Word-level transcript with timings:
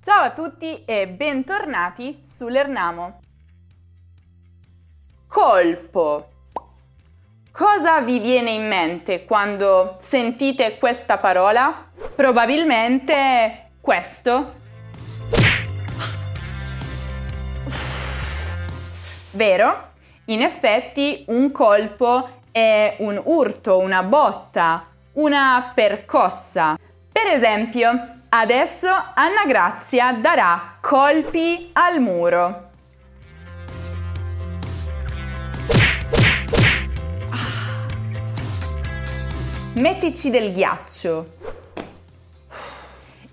Ciao 0.00 0.22
a 0.22 0.30
tutti 0.30 0.84
e 0.84 1.08
bentornati 1.08 2.20
sull'Ernamo. 2.22 3.18
Colpo. 5.26 6.28
Cosa 7.50 8.00
vi 8.02 8.20
viene 8.20 8.50
in 8.50 8.68
mente 8.68 9.24
quando 9.24 9.96
sentite 9.98 10.78
questa 10.78 11.18
parola? 11.18 11.90
Probabilmente 12.14 13.72
questo. 13.80 14.54
Vero? 19.32 19.88
In 20.26 20.42
effetti 20.42 21.24
un 21.26 21.50
colpo 21.50 22.38
è 22.52 22.94
un 23.00 23.20
urto, 23.24 23.78
una 23.78 24.04
botta, 24.04 24.86
una 25.14 25.72
percossa. 25.74 26.78
Per 27.10 27.26
esempio, 27.26 28.17
Adesso 28.30 28.88
Anna 29.14 29.46
Grazia 29.46 30.12
darà 30.12 30.76
colpi 30.82 31.70
al 31.72 31.98
muro. 31.98 32.68
Mettici 39.76 40.28
del 40.28 40.52
ghiaccio. 40.52 41.36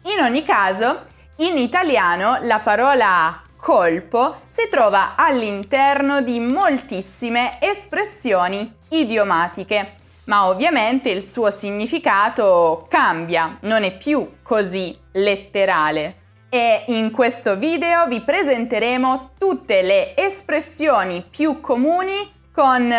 In 0.04 0.21
ogni 0.21 0.44
caso, 0.44 1.04
in 1.38 1.57
italiano 1.57 2.40
la 2.43 2.59
parola 2.59 3.41
colpo 3.57 4.43
si 4.48 4.70
trova 4.70 5.16
all'interno 5.18 6.21
di 6.21 6.40
moltissime 6.40 7.57
espressioni 7.59 8.73
idiomatiche 8.88 10.04
ma 10.25 10.47
ovviamente 10.47 11.09
il 11.09 11.23
suo 11.23 11.49
significato 11.52 12.85
cambia, 12.89 13.57
non 13.61 13.84
è 13.84 13.95
più 13.97 14.38
così 14.43 14.98
letterale. 15.13 16.23
E 16.49 16.85
in 16.87 17.12
questo 17.12 17.57
video 17.57 18.07
vi 18.07 18.21
presenteremo 18.21 19.32
tutte 19.37 19.82
le 19.82 20.15
espressioni 20.15 21.26
più 21.29 21.59
comuni 21.59 22.32
con 22.51 22.93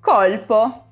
colpo. 0.00 0.84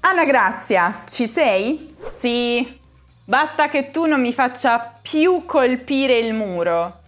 Anna 0.00 0.24
Grazia, 0.24 1.02
ci 1.06 1.26
sei? 1.26 1.94
Sì. 2.16 2.78
Basta 3.24 3.68
che 3.68 3.92
tu 3.92 4.06
non 4.06 4.20
mi 4.20 4.32
faccia 4.32 4.98
più 5.00 5.44
colpire 5.46 6.18
il 6.18 6.34
muro. 6.34 6.99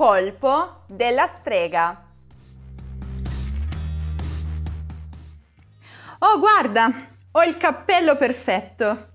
Colpo 0.00 0.84
della 0.86 1.26
strega. 1.26 2.04
Oh, 6.20 6.38
guarda, 6.38 6.90
ho 7.32 7.42
il 7.42 7.58
cappello 7.58 8.16
perfetto. 8.16 9.08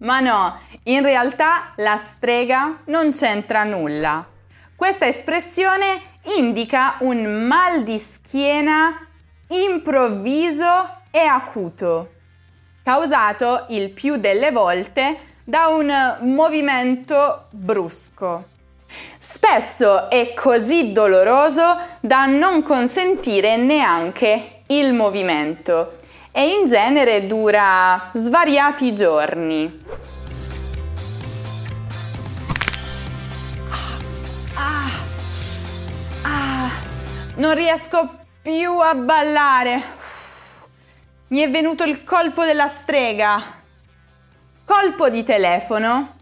Ma 0.00 0.20
no, 0.20 0.60
in 0.82 1.00
realtà 1.00 1.72
la 1.76 1.96
strega 1.96 2.82
non 2.88 3.12
c'entra 3.12 3.64
nulla. 3.64 4.26
Questa 4.74 5.06
espressione 5.06 6.18
indica 6.36 6.96
un 7.00 7.46
mal 7.46 7.82
di 7.82 7.98
schiena 7.98 9.08
improvviso 9.48 11.00
e 11.10 11.20
acuto, 11.20 12.12
causato 12.82 13.64
il 13.70 13.88
più 13.88 14.16
delle 14.16 14.50
volte 14.50 15.18
da 15.44 15.68
un 15.68 16.18
movimento 16.24 17.46
brusco. 17.52 18.52
Spesso 19.18 20.08
è 20.10 20.32
così 20.34 20.92
doloroso 20.92 21.78
da 22.00 22.26
non 22.26 22.62
consentire 22.62 23.56
neanche 23.56 24.62
il 24.68 24.92
movimento 24.92 25.98
e 26.32 26.52
in 26.52 26.66
genere 26.66 27.26
dura 27.26 28.10
svariati 28.12 28.94
giorni. 28.94 29.84
Ah, 34.54 34.90
ah, 36.22 36.70
non 37.36 37.54
riesco 37.54 38.18
più 38.42 38.78
a 38.78 38.94
ballare. 38.94 39.82
Mi 41.28 41.40
è 41.40 41.50
venuto 41.50 41.84
il 41.84 42.04
colpo 42.04 42.44
della 42.44 42.68
strega. 42.68 43.42
Colpo 44.64 45.08
di 45.08 45.24
telefono 45.24 46.15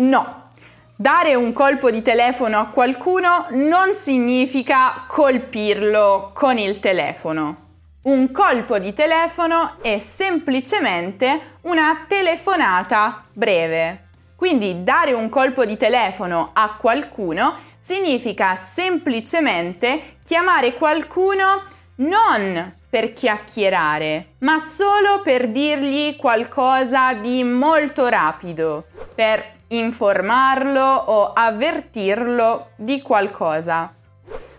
No, 0.00 0.50
dare 0.94 1.34
un 1.34 1.52
colpo 1.52 1.90
di 1.90 2.02
telefono 2.02 2.60
a 2.60 2.66
qualcuno 2.66 3.46
non 3.50 3.94
significa 3.94 5.06
colpirlo 5.08 6.30
con 6.34 6.56
il 6.56 6.78
telefono. 6.78 7.66
Un 8.02 8.30
colpo 8.30 8.78
di 8.78 8.94
telefono 8.94 9.78
è 9.82 9.98
semplicemente 9.98 11.56
una 11.62 12.04
telefonata 12.06 13.24
breve. 13.32 14.04
Quindi 14.36 14.84
dare 14.84 15.14
un 15.14 15.28
colpo 15.28 15.64
di 15.64 15.76
telefono 15.76 16.50
a 16.52 16.76
qualcuno 16.78 17.56
significa 17.80 18.54
semplicemente 18.54 20.18
chiamare 20.24 20.74
qualcuno 20.74 21.64
non 21.96 22.76
per 22.88 23.12
chiacchierare, 23.12 24.34
ma 24.38 24.58
solo 24.58 25.22
per 25.24 25.48
dirgli 25.48 26.14
qualcosa 26.14 27.14
di 27.14 27.42
molto 27.42 28.06
rapido, 28.06 28.86
per 29.16 29.56
informarlo 29.68 30.84
o 30.84 31.32
avvertirlo 31.32 32.70
di 32.76 33.02
qualcosa. 33.02 33.92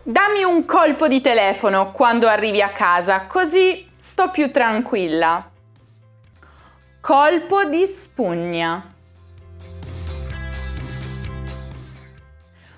Dammi 0.03 0.43
un 0.43 0.65
colpo 0.65 1.07
di 1.07 1.21
telefono 1.21 1.91
quando 1.91 2.27
arrivi 2.27 2.61
a 2.61 2.69
casa, 2.69 3.27
così 3.27 3.87
sto 3.95 4.29
più 4.29 4.51
tranquilla. 4.51 5.49
Colpo 7.01 7.63
di 7.65 7.85
spugna. 7.85 8.87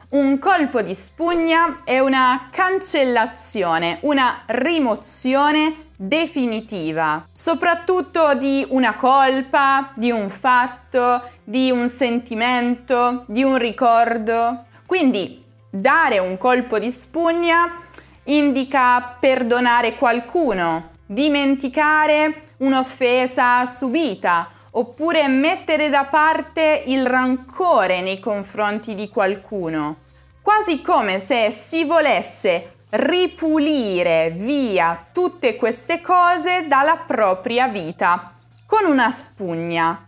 Un 0.10 0.40
colpo 0.40 0.82
di 0.82 0.94
spugna 0.94 1.84
è 1.86 2.00
una 2.00 2.50
cancellazione, 2.52 4.00
una 4.02 4.44
rimozione 4.48 5.91
definitiva, 6.04 7.28
soprattutto 7.32 8.34
di 8.34 8.66
una 8.70 8.96
colpa, 8.96 9.92
di 9.94 10.10
un 10.10 10.30
fatto, 10.30 11.30
di 11.44 11.70
un 11.70 11.90
sentimento, 11.90 13.24
di 13.28 13.44
un 13.44 13.56
ricordo. 13.60 14.66
Quindi 14.88 15.44
dare 15.70 16.18
un 16.18 16.40
colpo 16.40 16.80
di 16.80 16.90
spugna 16.90 17.84
indica 18.24 19.16
perdonare 19.20 19.96
qualcuno, 19.96 20.90
dimenticare 21.06 22.46
un'offesa 22.58 23.64
subita 23.68 24.50
oppure 24.72 25.28
mettere 25.28 25.90
da 25.90 26.06
parte 26.06 26.82
il 26.88 27.06
rancore 27.06 28.02
nei 28.02 28.20
confronti 28.20 28.96
di 28.96 29.08
qualcuno, 29.08 29.98
quasi 30.42 30.82
come 30.82 31.20
se 31.20 31.52
si 31.52 31.84
volesse 31.84 32.80
ripulire 32.92 34.34
via 34.36 35.08
tutte 35.12 35.56
queste 35.56 36.02
cose 36.02 36.68
dalla 36.68 36.98
propria 36.98 37.68
vita 37.68 38.34
con 38.66 38.86
una 38.86 39.10
spugna, 39.10 40.08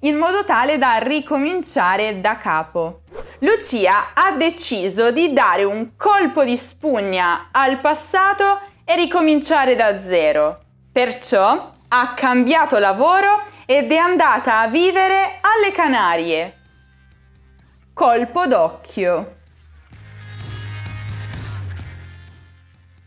in 0.00 0.16
modo 0.16 0.44
tale 0.44 0.78
da 0.78 0.96
ricominciare 0.96 2.20
da 2.20 2.36
capo. 2.36 3.02
Lucia 3.40 4.12
ha 4.14 4.32
deciso 4.32 5.10
di 5.10 5.32
dare 5.32 5.64
un 5.64 5.96
colpo 5.96 6.44
di 6.44 6.56
spugna 6.56 7.48
al 7.52 7.80
passato 7.80 8.60
e 8.84 8.96
ricominciare 8.96 9.76
da 9.76 10.04
zero. 10.04 10.60
Perciò 10.92 11.70
ha 11.88 12.14
cambiato 12.14 12.78
lavoro 12.78 13.42
ed 13.66 13.90
è 13.92 13.96
andata 13.96 14.60
a 14.60 14.68
vivere 14.68 15.38
alle 15.40 15.72
Canarie. 15.72 16.58
Colpo 17.92 18.46
d'occhio. 18.46 19.36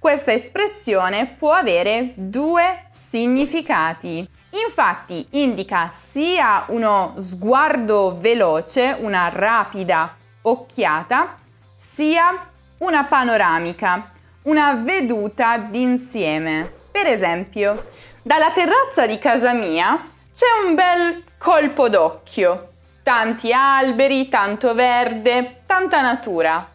Questa 0.05 0.33
espressione 0.33 1.25
può 1.25 1.53
avere 1.53 2.11
due 2.13 2.85
significati. 2.91 4.29
Infatti 4.51 5.25
indica 5.31 5.89
sia 5.89 6.65
uno 6.67 7.15
sguardo 7.17 8.15
veloce, 8.19 8.95
una 8.99 9.29
rapida 9.29 10.15
occhiata, 10.43 11.33
sia 11.75 12.49
una 12.77 13.05
panoramica, 13.05 14.11
una 14.43 14.75
veduta 14.75 15.57
d'insieme. 15.57 16.71
Per 16.91 17.07
esempio, 17.07 17.89
dalla 18.21 18.51
terrazza 18.51 19.07
di 19.07 19.17
casa 19.17 19.53
mia 19.53 19.99
c'è 20.31 20.67
un 20.67 20.75
bel 20.75 21.23
colpo 21.39 21.89
d'occhio. 21.89 22.73
Tanti 23.01 23.51
alberi, 23.51 24.29
tanto 24.29 24.75
verde, 24.75 25.61
tanta 25.65 26.01
natura. 26.01 26.73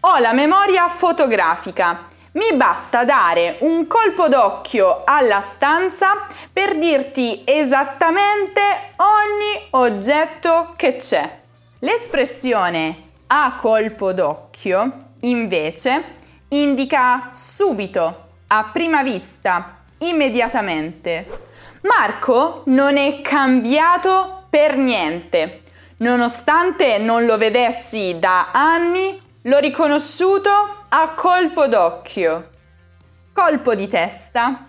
Ho 0.00 0.16
la 0.16 0.32
memoria 0.32 0.88
fotografica 0.88 2.08
mi 2.32 2.52
basta 2.54 3.04
dare 3.04 3.56
un 3.60 3.88
colpo 3.88 4.28
d'occhio 4.28 5.02
alla 5.04 5.40
stanza 5.40 6.26
per 6.52 6.78
dirti 6.78 7.42
esattamente 7.44 8.60
ogni 8.96 9.66
oggetto 9.70 10.74
che 10.76 10.94
c'è. 10.94 11.38
L'espressione 11.80 13.08
a 13.26 13.56
colpo 13.58 14.12
d'occhio, 14.12 14.96
invece, 15.20 16.04
indica 16.48 17.30
subito, 17.32 18.28
a 18.46 18.70
prima 18.72 19.02
vista, 19.02 19.78
immediatamente. 19.98 21.26
Marco 21.82 22.62
non 22.66 22.96
è 22.96 23.20
cambiato 23.22 24.44
per 24.48 24.76
niente. 24.76 25.62
Nonostante 25.96 26.98
non 26.98 27.24
lo 27.24 27.36
vedessi 27.36 28.16
da 28.18 28.50
anni, 28.52 29.20
l'ho 29.42 29.58
riconosciuto 29.58 30.50
a 30.88 31.14
colpo 31.14 31.66
d'occhio. 31.66 32.50
Colpo 33.32 33.74
di 33.74 33.88
testa. 33.88 34.68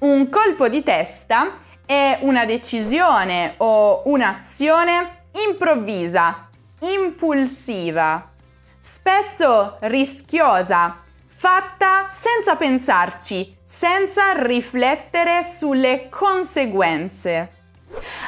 Un 0.00 0.28
colpo 0.28 0.68
di 0.68 0.82
testa 0.82 1.58
è 1.86 2.18
una 2.22 2.44
decisione 2.44 3.54
o 3.58 4.02
un'azione 4.06 5.26
improvvisa, 5.48 6.48
impulsiva, 6.80 8.32
spesso 8.80 9.76
rischiosa, 9.80 10.96
fatta 11.26 12.08
senza 12.10 12.56
pensarci, 12.56 13.56
senza 13.64 14.32
riflettere 14.32 15.42
sulle 15.42 16.08
conseguenze. 16.08 17.63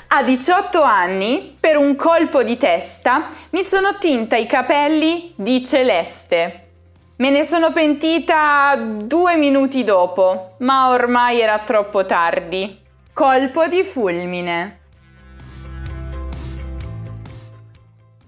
A 0.08 0.22
18 0.22 0.82
anni, 0.82 1.56
per 1.58 1.76
un 1.76 1.96
colpo 1.96 2.42
di 2.42 2.56
testa, 2.56 3.28
mi 3.50 3.64
sono 3.64 3.96
tinta 3.98 4.36
i 4.36 4.46
capelli 4.46 5.32
di 5.36 5.64
celeste. 5.64 6.68
Me 7.16 7.30
ne 7.30 7.44
sono 7.44 7.72
pentita 7.72 8.76
due 8.76 9.36
minuti 9.36 9.84
dopo, 9.84 10.56
ma 10.58 10.90
ormai 10.90 11.40
era 11.40 11.58
troppo 11.60 12.04
tardi. 12.04 12.78
Colpo 13.12 13.66
di 13.66 13.82
fulmine. 13.82 14.80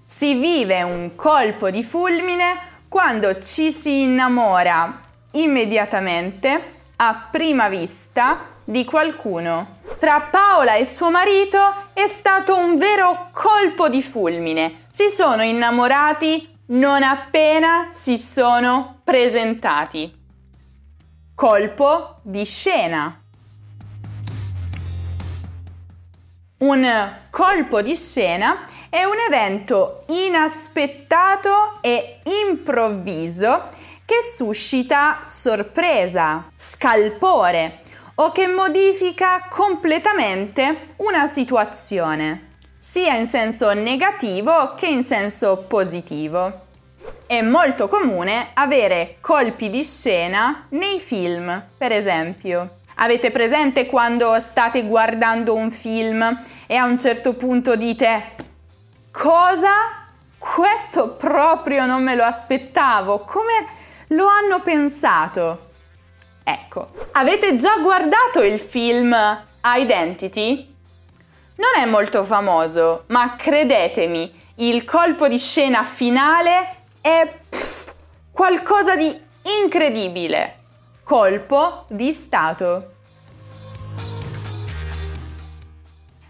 Si 0.06 0.34
vive 0.34 0.82
un 0.82 1.14
colpo 1.14 1.70
di 1.70 1.84
fulmine 1.84 2.66
quando 2.88 3.38
ci 3.40 3.70
si 3.70 4.02
innamora 4.02 5.00
immediatamente, 5.32 6.76
a 6.96 7.28
prima 7.30 7.68
vista, 7.68 8.56
di 8.68 8.84
qualcuno. 8.84 9.76
Tra 9.98 10.28
Paola 10.30 10.74
e 10.74 10.84
suo 10.84 11.10
marito 11.10 11.58
è 11.94 12.06
stato 12.06 12.54
un 12.54 12.76
vero 12.76 13.30
colpo 13.32 13.88
di 13.88 14.02
fulmine. 14.02 14.84
Si 14.92 15.08
sono 15.08 15.42
innamorati 15.42 16.56
non 16.66 17.02
appena 17.02 17.88
si 17.92 18.18
sono 18.18 19.00
presentati. 19.02 20.14
Colpo 21.34 22.20
di 22.22 22.44
scena. 22.44 23.22
Un 26.58 27.12
colpo 27.30 27.80
di 27.80 27.96
scena 27.96 28.66
è 28.90 29.04
un 29.04 29.16
evento 29.26 30.04
inaspettato 30.08 31.78
e 31.80 32.20
improvviso 32.48 33.70
che 34.04 34.16
suscita 34.34 35.20
sorpresa, 35.22 36.50
scalpore 36.56 37.86
o 38.20 38.32
che 38.32 38.48
modifica 38.48 39.46
completamente 39.48 40.94
una 40.96 41.26
situazione, 41.26 42.56
sia 42.80 43.14
in 43.14 43.26
senso 43.26 43.72
negativo 43.72 44.74
che 44.74 44.86
in 44.86 45.04
senso 45.04 45.64
positivo. 45.68 46.66
È 47.26 47.40
molto 47.42 47.86
comune 47.86 48.48
avere 48.54 49.18
colpi 49.20 49.70
di 49.70 49.84
scena 49.84 50.66
nei 50.70 50.98
film, 50.98 51.62
per 51.76 51.92
esempio. 51.92 52.78
Avete 52.96 53.30
presente 53.30 53.86
quando 53.86 54.40
state 54.40 54.84
guardando 54.84 55.54
un 55.54 55.70
film 55.70 56.42
e 56.66 56.74
a 56.74 56.84
un 56.84 56.98
certo 56.98 57.34
punto 57.34 57.76
dite 57.76 58.34
cosa? 59.12 60.06
Questo 60.36 61.10
proprio 61.10 61.86
non 61.86 62.02
me 62.02 62.16
lo 62.16 62.24
aspettavo, 62.24 63.20
come 63.20 63.66
lo 64.08 64.26
hanno 64.26 64.60
pensato? 64.62 65.66
Ecco, 66.50 66.88
avete 67.12 67.56
già 67.56 67.76
guardato 67.76 68.40
il 68.40 68.58
film 68.58 69.14
Identity? 69.62 70.74
Non 71.56 71.82
è 71.82 71.84
molto 71.84 72.24
famoso, 72.24 73.04
ma 73.08 73.36
credetemi, 73.36 74.32
il 74.54 74.86
colpo 74.86 75.28
di 75.28 75.36
scena 75.36 75.84
finale 75.84 76.76
è 77.02 77.40
pff, 77.50 77.92
qualcosa 78.32 78.96
di 78.96 79.14
incredibile 79.62 80.56
colpo 81.04 81.84
di 81.88 82.12
Stato. 82.12 82.92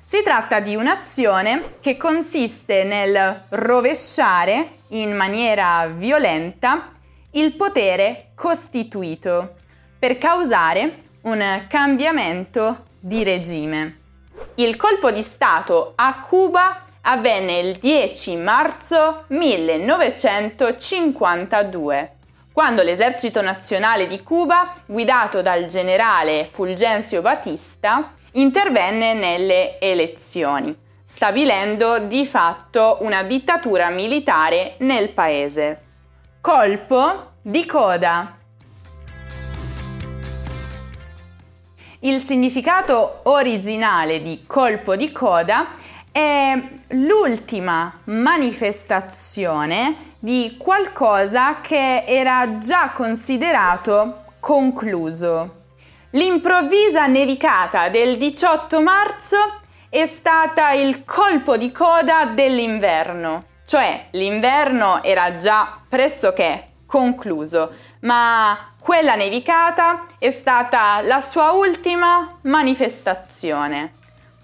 Si 0.04 0.20
tratta 0.24 0.58
di 0.58 0.74
un'azione 0.74 1.76
che 1.78 1.96
consiste 1.96 2.82
nel 2.82 3.44
rovesciare 3.50 4.78
in 4.88 5.14
maniera 5.14 5.86
violenta 5.86 6.90
il 7.32 7.54
potere 7.54 8.30
costituito 8.34 9.57
per 9.98 10.18
causare 10.18 10.96
un 11.22 11.64
cambiamento 11.68 12.84
di 13.00 13.24
regime. 13.24 13.96
Il 14.54 14.76
colpo 14.76 15.10
di 15.10 15.22
Stato 15.22 15.94
a 15.96 16.20
Cuba 16.20 16.84
avvenne 17.02 17.58
il 17.58 17.78
10 17.78 18.36
marzo 18.36 19.24
1952 19.28 22.12
quando 22.58 22.82
l'esercito 22.82 23.40
nazionale 23.40 24.08
di 24.08 24.20
Cuba, 24.24 24.72
guidato 24.84 25.42
dal 25.42 25.66
generale 25.66 26.48
Fulgencio 26.50 27.20
Batista, 27.20 28.14
intervenne 28.32 29.14
nelle 29.14 29.78
elezioni, 29.78 30.76
stabilendo 31.04 32.00
di 32.00 32.26
fatto 32.26 32.96
una 33.02 33.22
dittatura 33.22 33.90
militare 33.90 34.74
nel 34.78 35.10
paese. 35.10 35.82
Colpo 36.40 37.34
di 37.42 37.64
coda. 37.64 38.37
Il 42.00 42.22
significato 42.22 43.22
originale 43.24 44.22
di 44.22 44.44
colpo 44.46 44.94
di 44.94 45.10
coda 45.10 45.70
è 46.12 46.56
l'ultima 46.90 47.92
manifestazione 48.04 50.12
di 50.20 50.54
qualcosa 50.56 51.60
che 51.60 52.04
era 52.06 52.58
già 52.58 52.92
considerato 52.94 54.26
concluso. 54.38 55.62
L'improvvisa 56.10 57.08
nevicata 57.08 57.88
del 57.88 58.16
18 58.16 58.80
marzo 58.80 59.36
è 59.88 60.06
stata 60.06 60.70
il 60.70 61.02
colpo 61.04 61.56
di 61.56 61.72
coda 61.72 62.26
dell'inverno, 62.26 63.42
cioè 63.66 64.06
l'inverno 64.12 65.02
era 65.02 65.36
già 65.36 65.80
pressoché 65.88 66.67
concluso, 66.88 67.74
ma 68.00 68.72
quella 68.80 69.14
nevicata 69.14 70.06
è 70.18 70.30
stata 70.30 71.02
la 71.02 71.20
sua 71.20 71.50
ultima 71.50 72.38
manifestazione. 72.42 73.92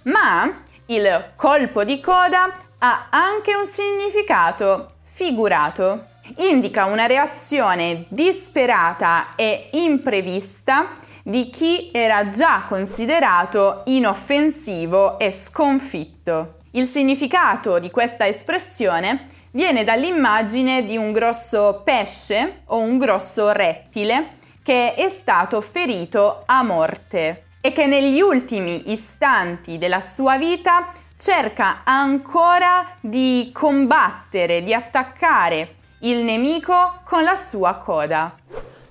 Ma 0.03 0.63
il 0.87 1.33
colpo 1.35 1.83
di 1.83 1.99
coda 2.01 2.53
ha 2.79 3.07
anche 3.09 3.55
un 3.55 3.65
significato 3.65 4.97
figurato. 5.03 6.09
Indica 6.37 6.85
una 6.85 7.07
reazione 7.07 8.05
disperata 8.09 9.35
e 9.37 9.71
imprevista 9.73 10.91
di 11.23 11.49
chi 11.49 11.89
era 11.93 12.29
già 12.29 12.65
considerato 12.69 13.83
inoffensivo 13.87 15.19
e 15.19 15.31
sconfitto. 15.31 16.57
Il 16.73 16.89
significato 16.89 17.79
di 17.79 17.91
questa 17.91 18.27
espressione 18.27 19.29
viene 19.55 19.85
dall'immagine 19.85 20.85
di 20.85 20.97
un 20.97 21.13
grosso 21.13 21.83
pesce 21.85 22.63
o 22.67 22.79
un 22.79 22.99
grosso 22.99 23.53
rettile 23.53 24.43
che 24.63 24.95
è 24.95 25.09
stato 25.09 25.61
ferito 25.61 26.43
a 26.47 26.63
morte 26.63 27.45
e 27.61 27.73
che 27.73 27.87
negli 27.87 28.21
ultimi 28.21 28.91
istanti 28.91 29.79
della 29.79 30.01
sua 30.01 30.39
vita 30.39 30.93
cerca 31.17 31.83
ancora 31.85 32.95
di 33.01 33.51
combattere, 33.53 34.63
di 34.63 34.75
attaccare 34.75 35.77
il 36.01 36.25
nemico 36.25 37.01
con 37.05 37.23
la 37.23 37.37
sua 37.37 37.75
coda. 37.75 38.35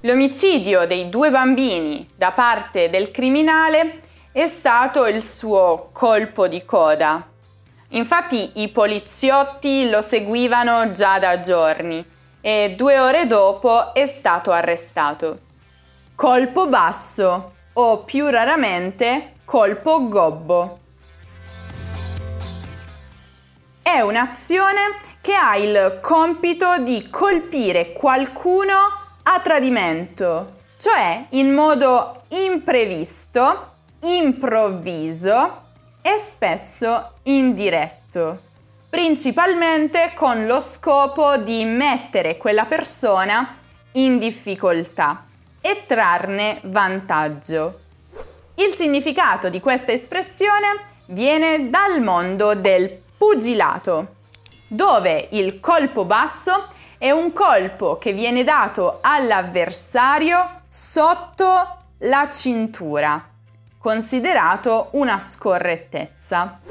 L'omicidio 0.01 0.88
dei 0.88 1.10
due 1.10 1.29
bambini 1.29 2.08
da 2.15 2.32
parte 2.32 2.89
del 2.89 3.12
criminale 3.12 4.01
è 4.32 4.46
stato 4.48 5.05
il 5.08 5.24
suo 5.24 5.89
colpo 5.91 6.48
di 6.48 6.63
coda. 6.65 7.33
Infatti 7.94 8.54
i 8.56 8.70
poliziotti 8.70 9.88
lo 9.90 10.02
seguivano 10.02 10.90
già 10.92 11.20
da 11.20 11.42
giorni 11.42 12.04
e 12.42 12.74
due 12.76 12.98
ore 12.98 13.28
dopo 13.28 13.94
è 13.94 14.08
stato 14.08 14.52
arrestato. 14.52 15.38
Colpo 16.16 16.68
basso 16.68 17.54
o 17.74 18.04
più 18.04 18.28
raramente 18.30 19.34
colpo 19.46 20.08
gobbo. 20.08 20.80
È 23.84 24.00
un'azione 24.00 24.80
che 25.22 25.36
ha 25.36 25.56
il 25.56 26.00
compito 26.02 26.80
di 26.80 27.10
colpire 27.12 27.94
qualcuno 27.94 28.74
a 29.22 29.40
tradimento, 29.40 30.62
cioè 30.78 31.26
in 31.30 31.54
modo 31.54 32.24
imprevisto, 32.30 33.72
improvviso 34.02 35.62
e 36.06 36.18
spesso 36.18 37.14
indiretto, 37.24 38.40
principalmente 38.90 40.12
con 40.14 40.46
lo 40.46 40.60
scopo 40.60 41.38
di 41.38 41.64
mettere 41.64 42.38
quella 42.38 42.66
persona 42.66 43.58
in 43.94 44.20
difficoltà 44.20 45.26
e 45.62 45.86
trarne 45.88 46.60
vantaggio. 46.66 47.80
Il 48.56 48.76
significato 48.76 49.48
di 49.48 49.62
questa 49.62 49.94
espressione 49.94 50.92
viene 51.08 51.70
dal 51.70 52.02
mondo 52.02 52.54
del 52.54 53.02
pugilato, 53.18 54.16
dove 54.68 55.30
il 55.32 55.62
colpo 55.62 56.04
basso 56.04 56.66
è 56.98 57.12
un 57.12 57.32
colpo 57.32 57.98
che 57.98 58.12
viene 58.12 58.44
dato 58.44 59.00
all'avversario 59.02 60.64
sotto 60.68 61.78
la 62.00 62.28
cintura, 62.30 63.33
considerato 63.84 64.88
una 64.92 65.20
scorrettezza. 65.20 66.62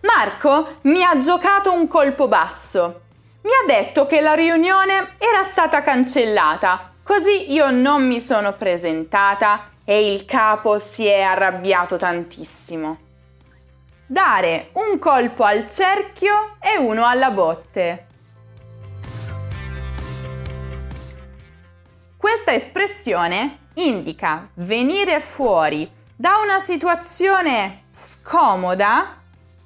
Marco 0.00 0.76
mi 0.84 1.04
ha 1.04 1.18
giocato 1.18 1.70
un 1.70 1.86
colpo 1.86 2.28
basso. 2.28 3.02
Mi 3.42 3.50
ha 3.50 3.66
detto 3.66 4.06
che 4.06 4.22
la 4.22 4.32
riunione 4.32 5.10
era 5.18 5.42
stata 5.42 5.82
cancellata, 5.82 6.94
così 7.02 7.52
io 7.52 7.70
non 7.70 8.06
mi 8.06 8.22
sono 8.22 8.54
presentata 8.54 9.64
e 9.84 10.12
il 10.12 10.24
capo 10.24 10.78
si 10.78 11.04
è 11.04 11.20
arrabbiato 11.20 11.98
tantissimo. 11.98 12.98
Dare 14.06 14.70
un 14.72 14.98
colpo 14.98 15.44
al 15.44 15.70
cerchio 15.70 16.56
e 16.58 16.78
uno 16.78 17.04
alla 17.04 17.30
botte. 17.30 18.06
Questa 22.16 22.54
espressione 22.54 23.58
indica 23.74 24.48
venire 24.54 25.20
fuori 25.20 26.00
da 26.16 26.38
una 26.42 26.58
situazione 26.58 27.84
scomoda 27.90 29.20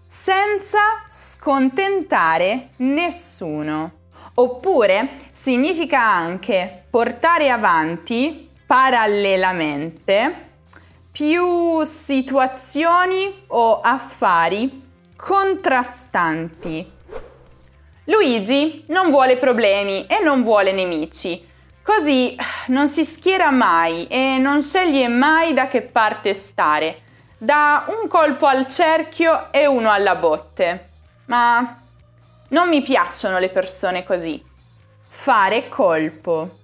senza 0.06 0.78
scontentare 1.08 2.70
nessuno. 2.76 3.92
Oppure 4.34 5.16
significa 5.32 6.02
anche 6.02 6.84
portare 6.90 7.50
avanti 7.50 8.50
parallelamente 8.66 10.44
più 11.10 11.82
situazioni 11.84 13.44
o 13.48 13.80
affari 13.80 14.82
contrastanti. 15.16 16.92
Luigi 18.04 18.84
non 18.88 19.10
vuole 19.10 19.38
problemi 19.38 20.04
e 20.06 20.22
non 20.22 20.42
vuole 20.42 20.72
nemici, 20.72 21.42
così 21.86 22.36
non 22.66 22.88
si 22.88 23.04
schiera 23.04 23.52
mai 23.52 24.08
e 24.08 24.38
non 24.38 24.60
sceglie 24.60 25.06
mai 25.06 25.54
da 25.54 25.68
che 25.68 25.82
parte 25.82 26.34
stare. 26.34 27.02
Da 27.38 27.84
un 27.88 28.08
colpo 28.08 28.46
al 28.46 28.66
cerchio 28.66 29.52
e 29.52 29.66
uno 29.66 29.92
alla 29.92 30.16
botte. 30.16 30.88
Ma 31.26 31.80
non 32.48 32.68
mi 32.68 32.82
piacciono 32.82 33.38
le 33.38 33.50
persone 33.50 34.02
così. 34.02 34.42
Fare 35.06 35.68
colpo. 35.68 36.58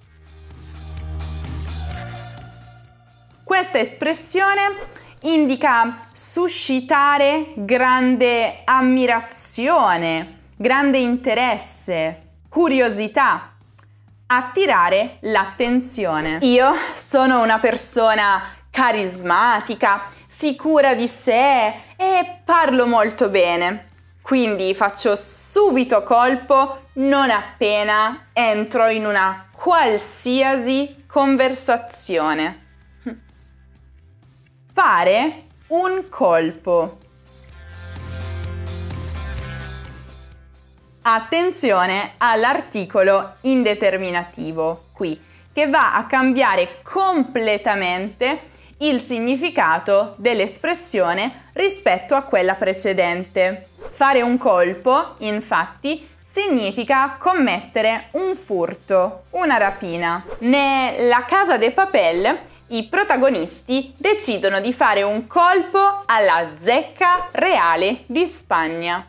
Questa 3.44 3.78
espressione 3.78 4.76
indica 5.20 6.08
suscitare 6.12 7.52
grande 7.54 8.62
ammirazione, 8.64 10.40
grande 10.56 10.98
interesse, 10.98 12.22
curiosità, 12.48 13.51
attirare 14.36 15.18
l'attenzione. 15.20 16.38
Io 16.42 16.72
sono 16.94 17.42
una 17.42 17.58
persona 17.58 18.42
carismatica, 18.70 20.08
sicura 20.26 20.94
di 20.94 21.06
sé 21.06 21.66
e 21.96 22.40
parlo 22.44 22.86
molto 22.86 23.28
bene. 23.28 23.86
Quindi 24.22 24.74
faccio 24.74 25.14
subito 25.16 26.02
colpo 26.02 26.86
non 26.94 27.30
appena 27.30 28.28
entro 28.32 28.88
in 28.88 29.04
una 29.04 29.48
qualsiasi 29.54 31.04
conversazione. 31.06 32.60
Fare 34.72 35.44
un 35.68 36.08
colpo. 36.08 36.98
Attenzione 41.04 42.12
all'articolo 42.18 43.34
indeterminativo 43.40 44.84
qui, 44.92 45.20
che 45.52 45.66
va 45.66 45.96
a 45.96 46.06
cambiare 46.06 46.78
completamente 46.84 48.50
il 48.78 49.00
significato 49.00 50.14
dell'espressione 50.18 51.48
rispetto 51.54 52.14
a 52.14 52.22
quella 52.22 52.54
precedente. 52.54 53.66
Fare 53.90 54.22
un 54.22 54.38
colpo, 54.38 55.16
infatti, 55.18 56.08
significa 56.24 57.16
commettere 57.18 58.06
un 58.12 58.36
furto, 58.36 59.24
una 59.30 59.56
rapina. 59.56 60.24
Nella 60.38 61.24
Casa 61.24 61.56
de 61.56 61.72
Papel 61.72 62.38
i 62.68 62.86
protagonisti 62.86 63.92
decidono 63.96 64.60
di 64.60 64.72
fare 64.72 65.02
un 65.02 65.26
colpo 65.26 66.04
alla 66.06 66.50
zecca 66.60 67.28
reale 67.32 68.04
di 68.06 68.24
Spagna. 68.24 69.04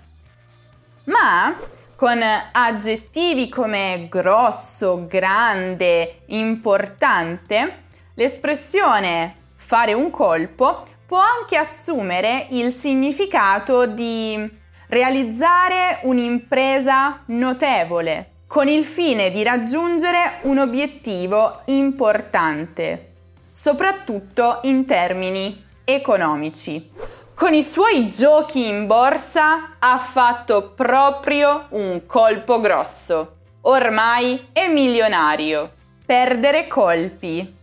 Ma 1.05 1.55
con 1.95 2.21
aggettivi 2.51 3.49
come 3.49 4.07
grosso, 4.09 5.05
grande, 5.07 6.21
importante, 6.27 7.83
l'espressione 8.15 9.35
fare 9.55 9.93
un 9.93 10.09
colpo 10.09 10.87
può 11.05 11.19
anche 11.19 11.57
assumere 11.57 12.47
il 12.51 12.73
significato 12.73 13.85
di 13.85 14.61
realizzare 14.87 15.99
un'impresa 16.03 17.23
notevole 17.27 18.31
con 18.47 18.67
il 18.67 18.85
fine 18.85 19.31
di 19.31 19.41
raggiungere 19.41 20.39
un 20.43 20.59
obiettivo 20.59 21.61
importante 21.65 23.13
soprattutto 23.53 24.59
in 24.63 24.85
termini 24.85 25.63
economici. 25.85 26.89
Con 27.35 27.55
i 27.55 27.63
suoi 27.63 28.11
giochi 28.11 28.67
in 28.67 28.85
borsa 28.85 29.77
ha 29.79 29.97
fatto 29.97 30.71
proprio 30.75 31.65
un 31.71 32.05
colpo 32.05 32.61
grosso. 32.61 33.37
Ormai 33.61 34.49
è 34.53 34.67
milionario. 34.67 35.71
Perdere 36.05 36.67
colpi. 36.67 37.57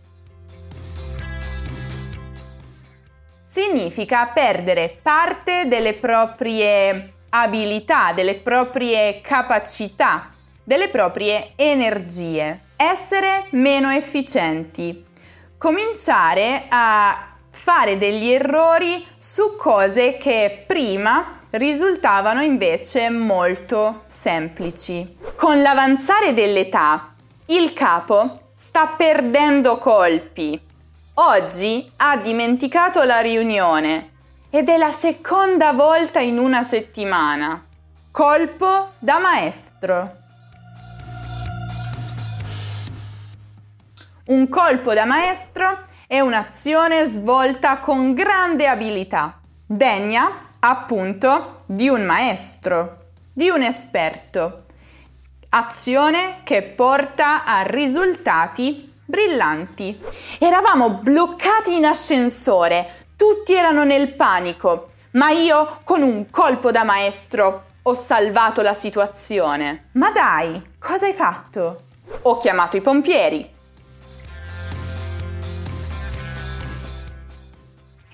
Significa 3.47 4.25
perdere 4.27 4.99
parte 5.01 5.67
delle 5.67 5.93
proprie 5.93 7.13
abilità, 7.29 8.11
delle 8.11 8.35
proprie 8.35 9.21
capacità, 9.21 10.31
delle 10.63 10.89
proprie 10.89 11.53
energie. 11.55 12.59
Essere 12.75 13.45
meno 13.51 13.89
efficienti, 13.89 15.05
cominciare 15.57 16.65
a 16.67 17.30
fare 17.63 17.99
degli 17.99 18.27
errori 18.31 19.05
su 19.17 19.55
cose 19.55 20.17
che 20.17 20.63
prima 20.65 21.41
risultavano 21.51 22.41
invece 22.41 23.11
molto 23.11 24.01
semplici. 24.07 25.17
Con 25.35 25.61
l'avanzare 25.61 26.33
dell'età, 26.33 27.11
il 27.47 27.71
capo 27.73 28.53
sta 28.55 28.87
perdendo 28.87 29.77
colpi. 29.77 30.59
Oggi 31.13 31.91
ha 31.97 32.17
dimenticato 32.17 33.03
la 33.03 33.19
riunione 33.19 34.09
ed 34.49 34.67
è 34.67 34.77
la 34.77 34.91
seconda 34.91 35.71
volta 35.71 36.19
in 36.19 36.39
una 36.39 36.63
settimana. 36.63 37.63
Colpo 38.09 38.93
da 38.97 39.19
maestro. 39.19 40.15
Un 44.25 44.49
colpo 44.49 44.95
da 44.95 45.05
maestro 45.05 45.89
è 46.11 46.19
un'azione 46.19 47.05
svolta 47.05 47.79
con 47.79 48.13
grande 48.13 48.67
abilità, 48.67 49.39
degna 49.65 50.41
appunto 50.59 51.63
di 51.65 51.87
un 51.87 52.03
maestro, 52.03 53.11
di 53.31 53.47
un 53.47 53.61
esperto. 53.61 54.65
Azione 55.47 56.41
che 56.43 56.63
porta 56.63 57.45
a 57.45 57.61
risultati 57.61 58.93
brillanti. 59.05 59.97
Eravamo 60.37 60.95
bloccati 60.95 61.77
in 61.77 61.85
ascensore, 61.85 63.05
tutti 63.15 63.53
erano 63.53 63.85
nel 63.85 64.13
panico, 64.13 64.89
ma 65.11 65.29
io 65.29 65.79
con 65.85 66.01
un 66.01 66.29
colpo 66.29 66.71
da 66.71 66.83
maestro 66.83 67.67
ho 67.83 67.93
salvato 67.93 68.61
la 68.61 68.73
situazione. 68.73 69.85
Ma 69.93 70.11
dai, 70.11 70.61
cosa 70.77 71.05
hai 71.05 71.13
fatto? 71.13 71.83
Ho 72.23 72.37
chiamato 72.37 72.75
i 72.75 72.81
pompieri, 72.81 73.59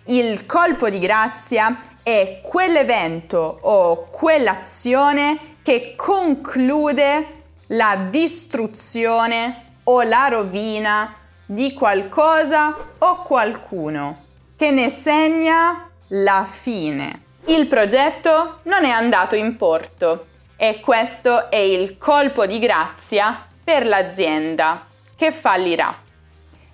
il 0.07 0.45
colpo 0.45 0.89
di 0.89 0.99
grazia 0.99 1.81
è 2.03 2.39
quell'evento 2.41 3.59
o 3.61 4.07
quell'azione 4.09 5.55
che 5.61 5.93
conclude 5.95 7.27
la 7.67 8.07
distruzione 8.09 9.63
o 9.83 10.01
la 10.03 10.27
rovina 10.29 11.13
di 11.45 11.73
qualcosa 11.73 12.75
o 12.97 13.23
qualcuno, 13.23 14.23
che 14.55 14.71
ne 14.71 14.89
segna 14.89 15.89
la 16.09 16.45
fine. 16.47 17.23
Il 17.45 17.67
progetto 17.67 18.59
non 18.63 18.85
è 18.85 18.89
andato 18.89 19.35
in 19.35 19.57
porto 19.57 20.27
e 20.55 20.79
questo 20.79 21.49
è 21.49 21.57
il 21.57 21.97
colpo 21.97 22.45
di 22.45 22.59
grazia 22.59 23.45
per 23.63 23.85
l'azienda 23.85 24.85
che 25.15 25.31
fallirà. 25.31 25.95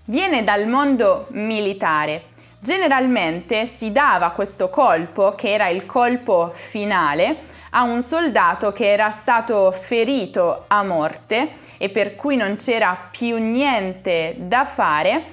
Viene 0.05 0.43
dal 0.43 0.67
mondo 0.67 1.27
militare. 1.29 2.31
Generalmente 2.63 3.65
si 3.65 3.91
dava 3.91 4.29
questo 4.29 4.69
colpo, 4.69 5.35
che 5.35 5.51
era 5.51 5.67
il 5.67 5.85
colpo 5.85 6.51
finale, 6.53 7.39
a 7.71 7.83
un 7.83 8.01
soldato 8.01 8.71
che 8.71 8.89
era 8.89 9.09
stato 9.09 9.69
ferito 9.73 10.63
a 10.67 10.81
morte 10.81 11.55
e 11.77 11.89
per 11.89 12.15
cui 12.15 12.37
non 12.37 12.55
c'era 12.55 13.09
più 13.11 13.37
niente 13.37 14.35
da 14.37 14.63
fare, 14.63 15.25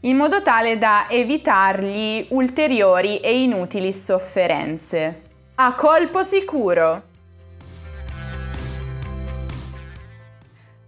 in 0.00 0.16
modo 0.16 0.40
tale 0.40 0.78
da 0.78 1.04
evitargli 1.10 2.28
ulteriori 2.30 3.18
e 3.18 3.42
inutili 3.42 3.92
sofferenze. 3.92 5.20
A 5.56 5.74
colpo 5.74 6.22
sicuro! 6.22 7.02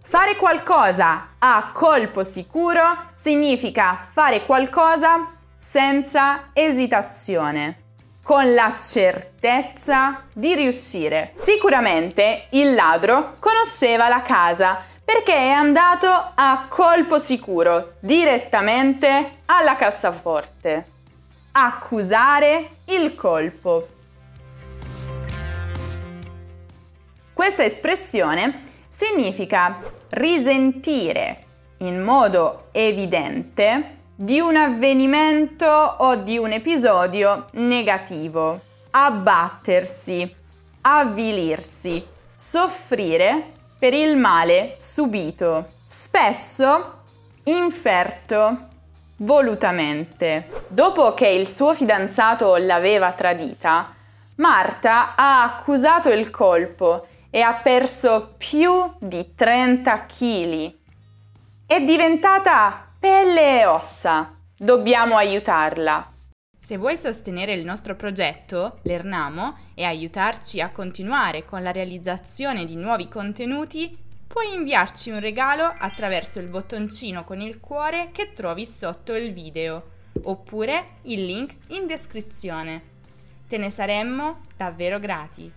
Fare 0.01 0.35
qualcosa 0.37 1.35
a 1.37 1.69
colpo 1.71 2.23
sicuro 2.23 2.81
significa 3.13 3.95
fare 3.95 4.43
qualcosa 4.43 5.32
senza 5.65 6.49
esitazione 6.53 7.77
con 8.21 8.53
la 8.53 8.75
certezza 8.77 10.23
di 10.33 10.53
riuscire. 10.55 11.33
Sicuramente 11.37 12.47
il 12.51 12.75
ladro 12.75 13.37
conosceva 13.39 14.07
la 14.09 14.21
casa 14.21 14.83
perché 15.03 15.33
è 15.33 15.49
andato 15.49 16.07
a 16.35 16.65
colpo 16.69 17.17
sicuro 17.17 17.93
direttamente 17.99 19.37
alla 19.45 19.75
cassaforte. 19.75 20.85
Accusare 21.53 22.69
il 22.85 23.15
colpo. 23.15 23.87
Questa 27.33 27.63
espressione 27.63 28.63
significa 28.89 29.79
risentire 30.09 31.45
in 31.77 32.01
modo 32.01 32.67
evidente 32.71 34.01
di 34.15 34.39
un 34.39 34.55
avvenimento 34.55 35.65
o 35.65 36.15
di 36.15 36.37
un 36.37 36.51
episodio 36.51 37.47
negativo, 37.53 38.59
abbattersi, 38.91 40.35
avvilirsi, 40.81 42.05
soffrire 42.33 43.51
per 43.79 43.93
il 43.93 44.15
male 44.15 44.75
subito, 44.77 45.71
spesso 45.87 47.01
inferto 47.45 48.67
volutamente. 49.17 50.65
Dopo 50.67 51.13
che 51.13 51.27
il 51.27 51.47
suo 51.47 51.73
fidanzato 51.73 52.55
l'aveva 52.57 53.11
tradita, 53.13 53.93
Marta 54.35 55.15
ha 55.15 55.43
accusato 55.43 56.09
il 56.09 56.29
colpo 56.29 57.07
e 57.29 57.41
ha 57.41 57.53
perso 57.53 58.35
più 58.37 58.91
di 58.99 59.33
30 59.35 60.05
kg. 60.05 60.73
È 61.65 61.81
diventata 61.81 62.92
pelle 63.03 63.59
e 63.59 63.65
ossa. 63.65 64.33
Dobbiamo 64.57 65.17
aiutarla. 65.17 66.09
Se 66.57 66.77
vuoi 66.77 66.95
sostenere 66.95 67.51
il 67.51 67.65
nostro 67.65 67.97
progetto, 67.97 68.79
l'Ernamo, 68.83 69.57
e 69.73 69.83
aiutarci 69.83 70.61
a 70.61 70.71
continuare 70.71 71.43
con 71.43 71.61
la 71.61 71.73
realizzazione 71.73 72.63
di 72.63 72.77
nuovi 72.77 73.09
contenuti, 73.09 73.93
puoi 74.25 74.53
inviarci 74.53 75.09
un 75.09 75.19
regalo 75.19 75.65
attraverso 75.65 76.39
il 76.39 76.47
bottoncino 76.47 77.25
con 77.25 77.41
il 77.41 77.59
cuore 77.59 78.07
che 78.13 78.31
trovi 78.31 78.65
sotto 78.65 79.13
il 79.13 79.33
video, 79.33 79.89
oppure 80.21 80.99
il 81.01 81.25
link 81.25 81.57
in 81.71 81.85
descrizione. 81.85 82.83
Te 83.49 83.57
ne 83.57 83.69
saremmo 83.69 84.43
davvero 84.55 84.97
grati. 84.97 85.51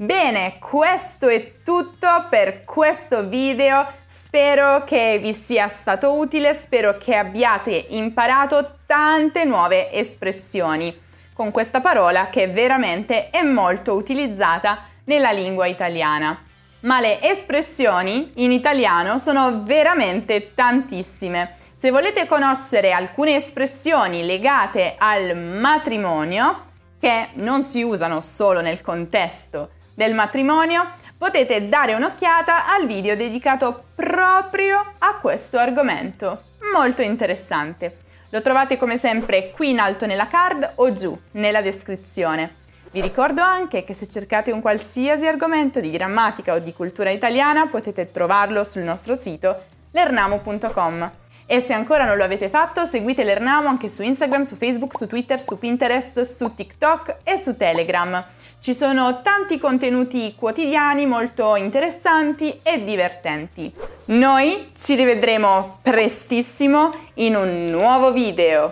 Bene, 0.00 0.56
questo 0.58 1.28
è 1.28 1.60
tutto 1.62 2.08
per 2.30 2.64
questo 2.64 3.28
video. 3.28 3.86
Spero 4.06 4.82
che 4.84 5.18
vi 5.20 5.34
sia 5.34 5.68
stato 5.68 6.14
utile, 6.14 6.54
spero 6.54 6.96
che 6.96 7.14
abbiate 7.14 7.84
imparato 7.90 8.78
tante 8.86 9.44
nuove 9.44 9.92
espressioni 9.92 10.98
con 11.34 11.50
questa 11.50 11.82
parola 11.82 12.30
che 12.30 12.48
veramente 12.48 13.28
è 13.28 13.42
molto 13.42 13.92
utilizzata 13.92 14.84
nella 15.04 15.32
lingua 15.32 15.66
italiana. 15.66 16.44
Ma 16.80 16.98
le 16.98 17.20
espressioni 17.20 18.32
in 18.36 18.52
italiano 18.52 19.18
sono 19.18 19.64
veramente 19.64 20.54
tantissime. 20.54 21.56
Se 21.74 21.90
volete 21.90 22.26
conoscere 22.26 22.92
alcune 22.92 23.34
espressioni 23.34 24.24
legate 24.24 24.94
al 24.96 25.36
matrimonio, 25.36 26.68
che 26.98 27.28
non 27.34 27.60
si 27.60 27.82
usano 27.82 28.22
solo 28.22 28.62
nel 28.62 28.80
contesto 28.80 29.72
del 30.00 30.14
matrimonio, 30.14 30.92
potete 31.18 31.68
dare 31.68 31.92
un'occhiata 31.92 32.72
al 32.72 32.86
video 32.86 33.14
dedicato 33.14 33.88
proprio 33.94 34.94
a 34.96 35.16
questo 35.20 35.58
argomento. 35.58 36.44
Molto 36.72 37.02
interessante. 37.02 37.98
Lo 38.30 38.40
trovate 38.40 38.78
come 38.78 38.96
sempre 38.96 39.50
qui 39.50 39.68
in 39.68 39.78
alto 39.78 40.06
nella 40.06 40.26
card 40.26 40.72
o 40.76 40.94
giù 40.94 41.14
nella 41.32 41.60
descrizione. 41.60 42.54
Vi 42.90 43.02
ricordo 43.02 43.42
anche 43.42 43.84
che 43.84 43.92
se 43.92 44.06
cercate 44.06 44.52
un 44.52 44.62
qualsiasi 44.62 45.26
argomento 45.26 45.80
di 45.80 45.90
grammatica 45.90 46.54
o 46.54 46.60
di 46.60 46.72
cultura 46.72 47.10
italiana 47.10 47.66
potete 47.66 48.10
trovarlo 48.10 48.64
sul 48.64 48.82
nostro 48.82 49.14
sito 49.14 49.64
lernamo.com. 49.90 51.10
E 51.44 51.60
se 51.60 51.74
ancora 51.74 52.06
non 52.06 52.16
lo 52.16 52.24
avete 52.24 52.48
fatto, 52.48 52.86
seguite 52.86 53.22
l'Ernamo 53.22 53.68
anche 53.68 53.90
su 53.90 54.02
Instagram, 54.02 54.42
su 54.42 54.56
Facebook, 54.56 54.96
su 54.96 55.06
Twitter, 55.06 55.38
su 55.38 55.58
Pinterest, 55.58 56.22
su 56.22 56.54
TikTok 56.54 57.16
e 57.22 57.36
su 57.36 57.56
Telegram. 57.56 58.24
Ci 58.60 58.74
sono 58.74 59.22
tanti 59.22 59.58
contenuti 59.58 60.34
quotidiani 60.36 61.06
molto 61.06 61.56
interessanti 61.56 62.60
e 62.62 62.84
divertenti. 62.84 63.72
Noi 64.06 64.72
ci 64.76 64.96
rivedremo 64.96 65.78
prestissimo 65.80 66.90
in 67.14 67.36
un 67.36 67.64
nuovo 67.64 68.12
video. 68.12 68.68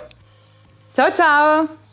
Ciao 0.92 1.10
ciao! 1.10 1.87